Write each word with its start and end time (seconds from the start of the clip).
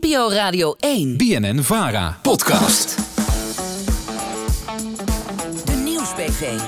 NPO 0.00 0.30
Radio 0.30 0.74
1. 0.78 1.16
BNN 1.16 1.62
Vara. 1.62 2.18
Podcast. 2.22 2.96
De 5.64 5.72
Nieuwsbv. 5.84 6.58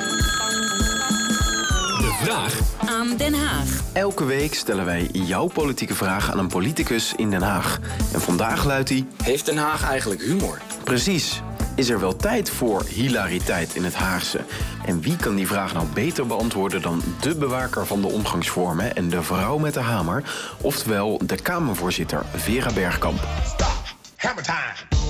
De 1.99 2.19
vraag 2.23 2.61
Aan 2.87 3.17
Den 3.17 3.35
Haag. 3.35 3.83
Elke 3.93 4.25
week 4.25 4.55
stellen 4.55 4.85
wij 4.85 5.09
jouw 5.13 5.47
politieke 5.47 5.95
vraag 5.95 6.31
aan 6.31 6.39
een 6.39 6.49
politicus 6.49 7.13
in 7.17 7.31
Den 7.31 7.43
Haag. 7.43 7.79
En 8.13 8.21
vandaag 8.21 8.65
luidt 8.65 8.89
die: 8.89 9.07
Heeft 9.23 9.47
Den 9.47 9.57
Haag 9.57 9.89
eigenlijk 9.91 10.23
humor? 10.23 10.59
Precies. 10.85 11.43
Is 11.81 11.89
er 11.89 12.01
wel 12.01 12.17
tijd 12.17 12.51
voor 12.51 12.85
hilariteit 12.85 13.75
in 13.75 13.85
het 13.85 13.95
Haagse? 13.95 14.41
En 14.85 15.01
wie 15.01 15.17
kan 15.17 15.35
die 15.35 15.47
vraag 15.47 15.73
nou 15.73 15.87
beter 15.87 16.27
beantwoorden 16.27 16.83
dan 16.83 17.03
de 17.21 17.35
bewaker 17.35 17.87
van 17.87 18.01
de 18.01 18.07
omgangsvormen 18.07 18.97
en 18.97 19.09
de 19.09 19.23
vrouw 19.23 19.59
met 19.59 19.75
de 19.75 19.81
hamer, 19.81 20.23
oftewel 20.61 21.21
de 21.25 21.37
Kamervoorzitter 21.43 22.25
Vera 22.35 22.73
Bergkamp? 22.73 23.27
Time. 24.17 25.01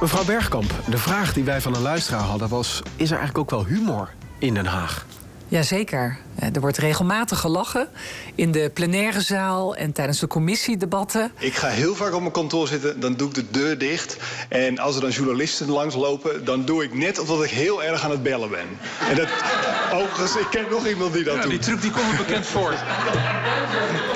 Mevrouw 0.00 0.24
Bergkamp, 0.24 0.70
de 0.88 0.98
vraag 0.98 1.32
die 1.32 1.44
wij 1.44 1.60
van 1.60 1.74
een 1.74 1.82
luisteraar 1.82 2.20
hadden 2.20 2.48
was: 2.48 2.82
is 2.96 3.10
er 3.10 3.18
eigenlijk 3.18 3.38
ook 3.38 3.50
wel 3.50 3.66
humor 3.66 4.08
in 4.38 4.54
Den 4.54 4.66
Haag? 4.66 5.06
Jazeker. 5.50 6.16
Eh, 6.38 6.48
Er 6.54 6.60
wordt 6.60 6.78
regelmatig 6.78 7.38
gelachen 7.40 7.88
in 8.34 8.52
de 8.52 8.70
plenaire 8.74 9.20
zaal 9.20 9.76
en 9.76 9.92
tijdens 9.92 10.18
de 10.18 10.26
commissiedebatten. 10.26 11.32
Ik 11.38 11.54
ga 11.54 11.68
heel 11.68 11.94
vaak 11.94 12.12
op 12.14 12.20
mijn 12.20 12.32
kantoor 12.32 12.68
zitten, 12.68 13.00
dan 13.00 13.14
doe 13.14 13.28
ik 13.28 13.34
de 13.34 13.44
deur 13.50 13.78
dicht. 13.78 14.16
En 14.48 14.78
als 14.78 14.94
er 14.94 15.00
dan 15.00 15.10
journalisten 15.10 15.68
langslopen, 15.70 16.44
dan 16.44 16.64
doe 16.64 16.84
ik 16.84 16.94
net 16.94 17.18
alsof 17.18 17.44
ik 17.44 17.50
heel 17.50 17.82
erg 17.84 18.04
aan 18.04 18.10
het 18.10 18.22
bellen 18.22 18.50
ben. 18.50 18.66
En 19.10 19.16
dat, 19.16 19.28
overigens, 19.92 20.36
ik 20.36 20.46
ken 20.50 20.64
nog 20.70 20.86
iemand 20.86 21.12
die 21.12 21.24
dat 21.24 21.34
Ja, 21.34 21.40
doet. 21.42 21.50
die 21.50 21.58
truc 21.60 21.80
die 21.82 21.90
komt 21.90 22.10
me 22.10 22.16
bekend 22.16 22.46
voor. 22.46 22.74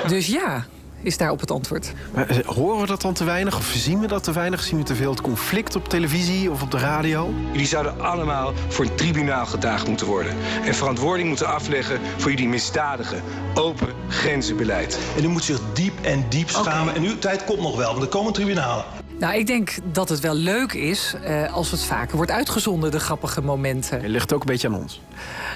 Dus 0.07 0.27
ja, 0.27 0.65
is 1.05 1.17
daarop 1.17 1.39
het 1.39 1.51
antwoord. 1.51 1.93
Maar, 2.13 2.29
eh, 2.29 2.45
horen 2.45 2.81
we 2.81 2.87
dat 2.87 3.01
dan 3.01 3.13
te 3.13 3.23
weinig 3.23 3.57
of 3.57 3.65
zien 3.65 3.99
we 3.99 4.07
dat 4.07 4.23
te 4.23 4.31
weinig? 4.31 4.63
Zien 4.63 4.77
we 4.77 4.83
te 4.83 4.95
veel 4.95 5.09
het 5.09 5.21
conflict 5.21 5.75
op 5.75 5.89
televisie 5.89 6.51
of 6.51 6.61
op 6.61 6.71
de 6.71 6.77
radio? 6.77 7.33
Jullie 7.51 7.67
zouden 7.67 8.01
allemaal 8.01 8.53
voor 8.67 8.85
een 8.85 8.95
tribunaal 8.95 9.45
gedaagd 9.45 9.87
moeten 9.87 10.07
worden. 10.07 10.35
En 10.65 10.75
verantwoording 10.75 11.27
moeten 11.27 11.47
afleggen 11.47 11.99
voor 12.17 12.31
jullie 12.31 12.47
misdadige, 12.47 13.15
open 13.53 13.93
grenzenbeleid. 14.09 14.99
En 15.17 15.23
u 15.23 15.27
moet 15.27 15.43
zich 15.43 15.59
diep 15.73 15.93
en 16.01 16.25
diep 16.29 16.49
schamen. 16.49 16.95
En 16.95 17.03
uw 17.03 17.17
tijd 17.19 17.43
komt 17.43 17.61
nog 17.61 17.75
wel, 17.75 17.91
want 17.91 18.03
er 18.03 18.09
komen 18.09 18.33
tribunalen. 18.33 19.04
Nou, 19.19 19.37
ik 19.37 19.47
denk 19.47 19.71
dat 19.91 20.09
het 20.09 20.19
wel 20.19 20.33
leuk 20.33 20.73
is 20.73 21.13
eh, 21.23 21.53
als 21.53 21.71
het 21.71 21.83
vaker 21.83 22.15
wordt 22.15 22.31
uitgezonden, 22.31 22.91
de 22.91 22.99
grappige 22.99 23.41
momenten. 23.41 24.01
Het 24.01 24.09
ligt 24.09 24.33
ook 24.33 24.39
een 24.39 24.45
beetje 24.47 24.67
aan 24.67 24.75
ons. 24.75 25.01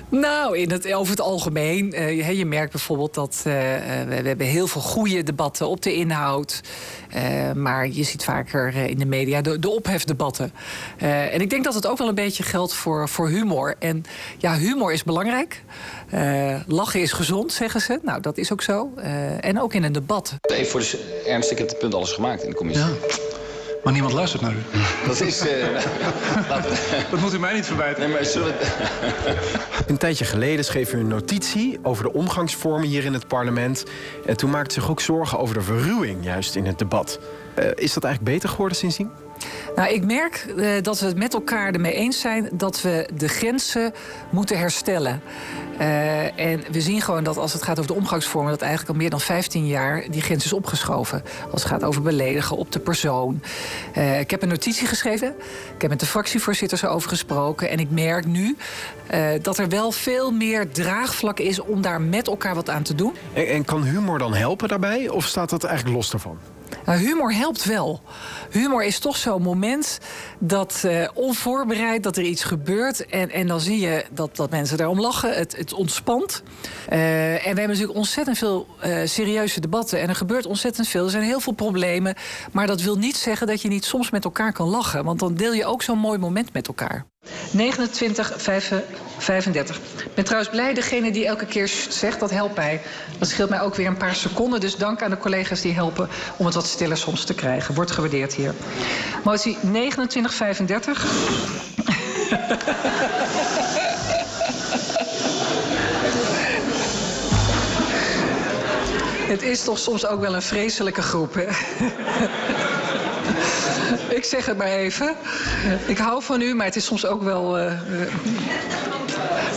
Nou, 0.10 0.58
in 0.58 0.72
het, 0.72 0.94
over 0.94 1.12
het 1.12 1.22
algemeen. 1.22 1.94
eh, 1.94 2.28
je, 2.28 2.38
je 2.38 2.46
merkt 2.46 2.72
bijvoorbeeld 2.72 3.14
dat 3.14 3.36
eh, 3.38 3.44
we, 4.08 4.22
we 4.22 4.28
hebben 4.28 4.48
heel 4.48 4.68
veel 4.68 4.82
goede 4.82 5.24
debatten 5.24 5.68
op 5.68 5.82
de 5.82 5.94
inhoud. 5.94 6.62
Eh, 7.10 7.52
maar 7.52 7.88
je 7.88 8.04
ziet 8.04 8.24
vaker 8.24 8.68
eh, 8.76 8.88
in 8.88 8.98
de 8.98 9.06
media 9.06 9.42
de, 9.42 9.60
de 9.60 9.70
ophefdebatten. 9.70 10.52
Eh, 10.98 11.34
en 11.34 11.42
ik 11.42 11.50
denk 11.50 11.64
dat 11.64 11.74
het 11.74 11.88
ook 11.88 11.98
wel 11.98 12.08
een 12.08 12.16
beetje 12.16 12.44
geldt 12.44 12.74
voor, 12.74 13.10
voor 13.10 13.28
humor. 13.30 13.76
En 13.80 14.04
ja, 14.38 14.58
humor 14.58 14.94
is 14.94 15.04
belangrijk. 15.04 15.64
Eh, 16.10 16.56
lachen 16.68 17.02
is 17.02 17.12
gezond, 17.12 17.52
zeggen 17.54 17.82
ze. 17.82 18.00
Nou, 18.04 18.22
dat 18.22 18.38
is 18.38 18.52
ook 18.52 18.62
zo. 18.62 18.90
Eh, 18.96 19.46
en 19.46 19.62
ook 19.62 19.74
in 19.74 19.84
een 19.84 19.92
debat. 19.94 20.34
Even 20.42 20.66
voor 20.72 20.80
de 20.80 21.24
ernst, 21.28 21.52
ik 21.52 21.58
heb 21.58 21.70
het 21.70 21.80
punt 21.80 21.94
alles 21.96 22.12
gemaakt 22.12 22.44
in 22.44 22.50
de 22.50 22.56
commissie. 22.56 22.86
Ja. 22.86 23.29
Maar 23.84 23.94
niemand 23.94 24.14
luistert 24.14 24.42
naar 24.42 24.52
u. 24.54 24.58
Dat 25.08 25.22
is... 25.22 25.40
eh, 25.40 25.68
Dat 27.12 27.20
moet 27.20 27.34
u 27.34 27.40
mij 27.40 27.54
niet 27.54 27.66
verwijten. 27.66 28.02
nee, 28.02 28.12
maar 28.12 28.26
zullen. 28.26 28.54
Een 29.88 29.98
tijdje 29.98 30.26
geleden 30.26 30.66
schreef 30.66 30.94
u 30.94 31.00
een 31.00 31.08
notitie 31.08 31.80
over 31.84 32.04
de 32.04 32.14
omgangsvormen 32.14 32.88
hier 32.88 33.06
in 33.06 33.14
het 33.14 33.28
parlement. 33.28 33.84
En 34.26 34.38
toen 34.38 34.50
maakte 34.50 34.74
zich 34.74 34.90
ook 34.90 35.02
zorgen 35.02 35.40
over 35.40 35.54
de 35.56 35.62
verruwing 35.62 36.24
juist 36.26 36.56
in 36.56 36.66
het 36.66 36.80
debat. 36.80 37.20
Eh, 37.54 37.66
is 37.76 37.94
dat 37.94 38.04
eigenlijk 38.04 38.34
beter 38.36 38.50
geworden 38.50 38.78
sindsdien? 38.78 39.12
Nou, 39.76 39.94
ik 39.94 40.06
merk 40.06 40.46
eh, 40.58 40.70
dat 40.82 41.00
we 41.00 41.06
het 41.06 41.18
met 41.18 41.34
elkaar 41.34 41.74
ermee 41.74 41.94
eens 41.94 42.20
zijn 42.20 42.50
dat 42.52 42.82
we 42.82 43.10
de 43.14 43.28
grenzen 43.28 43.94
moeten 44.30 44.58
herstellen. 44.58 45.22
Eh, 45.78 46.40
en 46.40 46.64
we 46.72 46.82
zien 46.82 47.02
gewoon 47.02 47.24
dat 47.24 47.38
als 47.38 47.54
het 47.54 47.64
gaat 47.64 47.78
over 47.80 47.92
de 47.92 47.98
omgangsvormen, 47.98 48.52
dat 48.52 48.62
eigenlijk 48.62 48.92
al 48.92 48.98
meer 48.98 49.10
dan 49.10 49.22
15 49.22 49.68
jaar 49.68 50.04
die 50.10 50.22
grens 50.22 50.46
is 50.46 50.54
opgeschoven. 50.54 51.24
Als 51.52 51.64
het 51.64 51.72
gaat 51.72 51.84
over 51.84 52.02
beledigen 52.02 52.58
op 52.58 52.72
de 52.72 52.80
persoon. 52.80 53.42
Eh, 53.94 54.20
ik 54.20 54.32
heb 54.32 54.42
een 54.42 54.50
notitie 54.50 54.88
geschreven. 54.88 55.36
Ik 55.76 55.82
heb 55.82 55.90
met 55.90 56.00
de 56.00 56.06
fractievoorzitters 56.06 56.82
erover 56.82 57.10
gesproken. 57.10 57.70
En 57.70 57.80
ik 57.80 57.90
merk 57.92 58.26
nu 58.26 58.58
dat 59.42 59.58
er 59.58 59.70
wel 59.70 59.92
veel 59.92 60.32
meer 60.32 60.72
draagvlak 60.72 61.40
is 61.40 61.60
om 61.60 61.82
daar 61.82 62.02
met 62.02 62.28
elkaar 62.28 62.56
wat 62.56 62.70
aan 62.70 62.84
te 62.84 62.96
doen. 62.96 63.14
En, 63.34 63.48
en 63.48 63.66
kan 63.66 63.84
humor 63.84 64.20
dan 64.20 64.34
helpen 64.34 64.68
daarbij? 64.68 65.10
Of 65.10 65.26
staat 65.26 65.50
dat 65.50 65.64
eigenlijk 65.64 65.96
los 65.96 66.10
daarvan? 66.10 66.38
Nou, 66.90 67.02
humor 67.02 67.34
helpt 67.34 67.66
wel. 67.66 68.02
Humor 68.50 68.84
is 68.84 69.00
toch 69.00 69.18
zo'n 69.18 69.42
moment 69.42 70.00
dat 70.40 70.84
eh, 70.86 71.08
onvoorbereid 71.14 72.04
dat 72.04 72.18
er 72.18 72.24
iets 72.24 72.44
gebeurt. 72.44 73.06
En, 73.06 73.32
en 73.32 73.48
dan 73.48 73.60
zie 73.60 73.80
je 73.80 74.06
dat, 74.12 74.36
dat 74.36 74.50
mensen 74.50 74.78
daarom 74.78 75.00
lachen. 75.00 75.34
Het, 75.34 75.58
het 75.58 75.74
ontspant. 75.74 76.44
Eh, 76.88 77.34
en 77.34 77.40
we 77.40 77.46
hebben 77.46 77.68
natuurlijk 77.68 77.98
ontzettend 77.98 78.38
veel 78.38 78.68
eh, 78.80 79.02
serieuze 79.06 79.60
debatten. 79.60 80.02
En 80.02 80.10
er 80.10 80.16
gebeurt 80.16 80.46
ontzettend 80.46 80.88
veel. 80.88 81.04
Er 81.04 81.10
zijn 81.10 81.24
heel 81.24 81.40
veel 81.40 81.54
problemen. 81.54 82.16
Maar 82.52 82.68
dat 82.68 82.82
wil 82.82 82.98
niet 82.98 83.18
zeggen 83.18 83.48
dat 83.48 83.62
je 83.62 83.68
niet 83.68 83.86
soms 83.86 84.10
met 84.10 84.24
elkaar 84.24 84.54
kan 84.54 84.68
lachen. 84.68 85.04
Want 85.04 85.20
dan 85.20 85.34
deel 85.34 85.54
je 85.54 85.66
ook 85.66 85.82
zo'n 85.82 86.00
mooi 86.00 86.18
moment 86.18 86.54
met 86.54 86.68
elkaar. 86.68 87.06
29, 87.52 88.34
35. 89.18 89.78
Ik 89.78 90.14
ben 90.14 90.24
trouwens 90.24 90.52
blij, 90.52 90.74
degene 90.74 91.12
die 91.12 91.26
elke 91.26 91.46
keer 91.46 91.72
zegt, 91.90 92.20
dat 92.20 92.32
helpt 92.32 92.56
mij. 92.56 92.82
Dat 93.18 93.28
scheelt 93.28 93.50
mij 93.50 93.62
ook 93.62 93.76
weer 93.76 93.88
een 93.88 93.98
paar 93.98 94.16
seconden. 94.16 94.60
Dus 94.60 94.76
dank 94.76 95.02
aan 95.02 95.10
de 95.10 95.18
collega's 95.18 95.62
die 95.62 95.74
helpen 95.74 96.10
om 96.38 96.46
het 96.46 96.56
wat 96.56 96.66
stiller 96.66 96.98
soms 96.98 97.24
te 97.24 97.34
krijgen. 97.34 97.76
Wordt 97.76 97.92
gewaardeerd 97.92 98.34
hier. 98.34 98.54
Motie 99.24 99.58
2935. 99.62 101.06
Het 109.30 109.42
is 109.42 109.64
toch 109.64 109.80
soms 109.80 110.06
ook 110.06 110.22
wel 110.22 110.36
een 110.36 110.42
vreselijke 110.42 111.02
groep, 111.02 111.34
hè? 111.34 111.46
Ik 114.10 114.24
zeg 114.24 114.46
het 114.46 114.58
maar 114.58 114.68
even. 114.68 115.16
Ik 115.86 115.98
hou 115.98 116.24
van 116.24 116.42
u, 116.42 116.56
maar 116.56 116.66
het 116.66 116.76
is 116.76 116.86
soms 116.86 117.06
ook 117.06 117.24
wel 117.24 117.58
eh, 117.58 117.74
eh, 117.74 117.80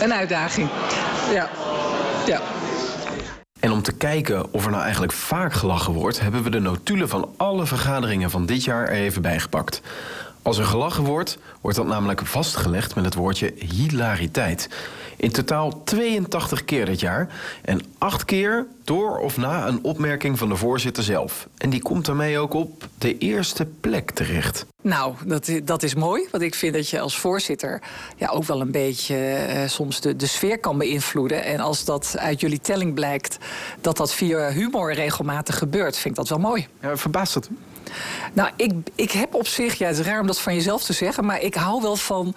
een 0.01 0.13
uitdaging. 0.13 0.69
Ja. 1.31 1.49
Ja. 2.25 2.41
En 3.59 3.71
om 3.71 3.81
te 3.81 3.91
kijken 3.91 4.53
of 4.53 4.65
er 4.65 4.71
nou 4.71 4.83
eigenlijk 4.83 5.13
vaak 5.13 5.53
gelachen 5.53 5.93
wordt, 5.93 6.19
hebben 6.19 6.43
we 6.43 6.49
de 6.49 6.59
notulen 6.59 7.09
van 7.09 7.33
alle 7.37 7.65
vergaderingen 7.65 8.29
van 8.29 8.45
dit 8.45 8.63
jaar 8.63 8.87
er 8.87 8.93
even 8.93 9.21
bijgepakt. 9.21 9.81
Als 10.43 10.57
er 10.57 10.65
gelachen 10.65 11.03
wordt, 11.03 11.37
wordt 11.61 11.77
dat 11.77 11.87
namelijk 11.87 12.25
vastgelegd 12.25 12.95
met 12.95 13.05
het 13.05 13.15
woordje 13.15 13.53
hilariteit. 13.55 14.69
In 15.17 15.31
totaal 15.31 15.83
82 15.83 16.65
keer 16.65 16.85
dit 16.85 16.99
jaar. 16.99 17.27
En 17.61 17.81
8 17.97 18.25
keer 18.25 18.65
door 18.83 19.17
of 19.17 19.37
na 19.37 19.67
een 19.67 19.83
opmerking 19.83 20.37
van 20.37 20.49
de 20.49 20.55
voorzitter 20.55 21.03
zelf. 21.03 21.47
En 21.57 21.69
die 21.69 21.81
komt 21.81 22.05
daarmee 22.05 22.37
ook 22.37 22.53
op 22.53 22.87
de 22.97 23.17
eerste 23.17 23.65
plek 23.65 24.11
terecht. 24.11 24.65
Nou, 24.81 25.13
dat, 25.25 25.51
dat 25.63 25.83
is 25.83 25.95
mooi. 25.95 26.27
Want 26.31 26.43
ik 26.43 26.55
vind 26.55 26.73
dat 26.73 26.89
je 26.89 26.99
als 26.99 27.17
voorzitter 27.17 27.81
ja, 28.17 28.27
ook 28.27 28.43
wel 28.43 28.61
een 28.61 28.71
beetje 28.71 29.15
eh, 29.15 29.67
soms 29.67 30.01
de, 30.01 30.15
de 30.15 30.27
sfeer 30.27 30.59
kan 30.59 30.77
beïnvloeden. 30.77 31.43
En 31.43 31.59
als 31.59 31.85
dat 31.85 32.15
uit 32.17 32.39
jullie 32.39 32.61
telling 32.61 32.93
blijkt 32.93 33.37
dat 33.81 33.97
dat 33.97 34.13
via 34.13 34.49
humor 34.49 34.93
regelmatig 34.93 35.57
gebeurt, 35.57 35.97
vind 35.97 36.09
ik 36.09 36.15
dat 36.15 36.29
wel 36.29 36.49
mooi. 36.49 36.67
Ja, 36.81 36.97
verbaast 36.97 37.33
dat 37.33 37.49
u? 37.51 37.57
Nou, 38.33 38.49
ik, 38.55 38.71
ik 38.95 39.11
heb 39.11 39.33
op 39.33 39.47
zich, 39.47 39.73
ja, 39.73 39.87
het 39.87 39.99
raar 39.99 40.19
om 40.19 40.27
dat 40.27 40.39
van 40.39 40.55
jezelf 40.55 40.83
te 40.83 40.93
zeggen, 40.93 41.25
maar 41.25 41.41
ik 41.41 41.55
hou 41.55 41.81
wel 41.81 41.95
van 41.95 42.35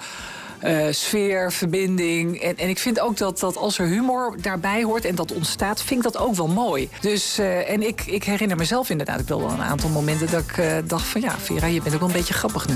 eh, 0.58 0.86
sfeer, 0.90 1.52
verbinding. 1.52 2.40
En, 2.40 2.56
en 2.56 2.68
ik 2.68 2.78
vind 2.78 3.00
ook 3.00 3.16
dat, 3.16 3.40
dat 3.40 3.56
als 3.56 3.78
er 3.78 3.86
humor 3.86 4.36
daarbij 4.40 4.82
hoort 4.82 5.04
en 5.04 5.14
dat 5.14 5.32
ontstaat, 5.32 5.82
vind 5.82 6.04
ik 6.04 6.12
dat 6.12 6.22
ook 6.22 6.34
wel 6.34 6.48
mooi. 6.48 6.88
Dus, 7.00 7.38
eh, 7.38 7.70
en 7.70 7.86
ik, 7.86 8.06
ik 8.06 8.24
herinner 8.24 8.56
mezelf 8.56 8.90
inderdaad 8.90 9.20
ook 9.20 9.40
wel 9.40 9.50
een 9.50 9.62
aantal 9.62 9.90
momenten 9.90 10.30
dat 10.30 10.42
ik 10.42 10.58
eh, 10.58 10.76
dacht 10.84 11.06
van 11.06 11.20
ja, 11.20 11.38
Vera, 11.38 11.66
je 11.66 11.82
bent 11.82 11.94
ook 11.94 12.00
wel 12.00 12.08
een 12.08 12.16
beetje 12.16 12.34
grappig 12.34 12.66
nu. 12.68 12.74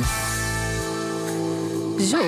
Zo. 2.05 2.19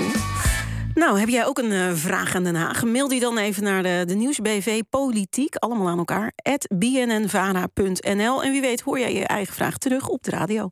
Nou, 0.95 1.19
heb 1.19 1.29
jij 1.29 1.47
ook 1.47 1.59
een 1.59 1.73
eh, 1.73 1.93
vraag 1.95 2.35
aan 2.35 2.45
Den 2.45 2.55
Haag? 2.55 2.85
Mail 2.85 3.09
die 3.09 3.21
dan 3.21 3.39
even 3.39 3.63
naar 3.63 3.83
de, 3.83 4.05
de 4.07 4.15
Nieuwsbv 4.15 4.81
Politiek, 4.91 5.57
allemaal 5.57 5.89
aan 5.89 5.99
elkaar, 5.99 6.33
at 6.43 6.67
bnnvara.nl. 6.75 8.43
En 8.43 8.51
wie 8.51 8.61
weet 8.61 8.81
hoor 8.81 8.99
jij 8.99 9.15
je 9.15 9.27
eigen 9.27 9.55
vraag 9.55 9.79
terug 9.79 10.09
op 10.09 10.23
de 10.23 10.31
radio. 10.31 10.61